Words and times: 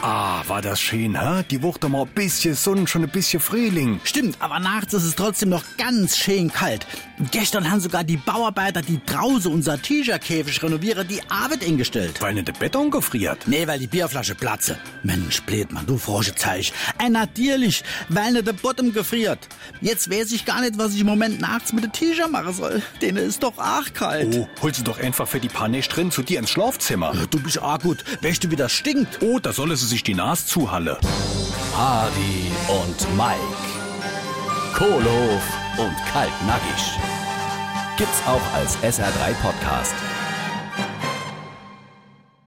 Ah, 0.00 0.44
war 0.46 0.62
das 0.62 0.80
schön, 0.80 1.20
hä? 1.20 1.42
Die 1.50 1.60
Woche 1.60 1.88
mal 1.88 2.02
ein 2.02 2.08
bisschen 2.08 2.54
Sonne, 2.54 2.86
schon 2.86 3.02
ein 3.02 3.10
bisschen 3.10 3.40
Frühling. 3.40 4.00
Stimmt, 4.04 4.36
aber 4.38 4.60
nachts 4.60 4.94
ist 4.94 5.02
es 5.02 5.16
trotzdem 5.16 5.48
noch 5.48 5.64
ganz 5.76 6.16
schön 6.16 6.52
kalt. 6.52 6.86
Gestern 7.32 7.68
haben 7.68 7.80
sogar 7.80 8.04
die 8.04 8.16
Bauarbeiter, 8.16 8.80
die 8.80 9.00
draußen 9.04 9.52
unser 9.52 9.82
T-Shirt-Käfig 9.82 10.62
renovieren, 10.62 11.08
die 11.08 11.20
Arbeit 11.28 11.64
eingestellt. 11.64 12.22
Weil 12.22 12.34
nicht 12.34 12.46
der 12.46 12.52
Beton 12.52 12.92
gefriert. 12.92 13.40
Nee, 13.46 13.66
weil 13.66 13.80
die 13.80 13.88
Bierflasche 13.88 14.36
platze. 14.36 14.78
Mensch, 15.02 15.42
blöd, 15.42 15.72
man, 15.72 15.84
du 15.84 15.98
frohe 15.98 16.32
Zeich. 16.36 16.72
Ein 16.98 17.12
natürlich, 17.12 17.82
weil 18.08 18.32
nicht 18.32 18.46
der 18.46 18.52
Bottom 18.52 18.92
gefriert. 18.92 19.48
Jetzt 19.80 20.08
weiß 20.12 20.30
ich 20.30 20.44
gar 20.44 20.60
nicht, 20.60 20.78
was 20.78 20.94
ich 20.94 21.00
im 21.00 21.08
Moment 21.08 21.40
nachts 21.40 21.72
mit 21.72 21.82
dem 21.82 21.92
T-Shirt 21.92 22.30
machen 22.30 22.54
soll. 22.54 22.82
Denen 23.02 23.18
ist 23.18 23.42
doch 23.42 23.58
arg 23.58 23.92
kalt. 23.94 24.32
Oh, 24.36 24.48
hol 24.62 24.72
sie 24.72 24.84
doch 24.84 25.00
einfach 25.00 25.26
für 25.26 25.40
die 25.40 25.48
paar 25.48 25.66
Nächte 25.66 25.96
drin 25.96 26.12
zu 26.12 26.22
dir 26.22 26.38
ins 26.38 26.50
Schlafzimmer. 26.50 27.14
Du 27.30 27.40
bist 27.40 27.60
arg 27.60 27.82
gut. 27.82 28.04
Weißt 28.22 28.44
du, 28.44 28.50
wie 28.52 28.56
das 28.56 28.70
stinkt? 28.72 29.18
Oh, 29.22 29.40
da 29.40 29.52
solle 29.52 29.76
sie 29.76 29.87
sich 29.88 30.02
die 30.02 30.14
Nase 30.14 30.46
zuhalle. 30.46 30.98
Hardy 31.74 32.50
und 32.68 33.16
Mike, 33.16 33.38
Kohlhof 34.74 35.42
und 35.78 35.96
Kaltnackig. 36.12 36.98
Gibt's 37.96 38.22
auch 38.26 38.54
als 38.54 38.76
SR3 38.78 39.32
Podcast. 39.42 39.94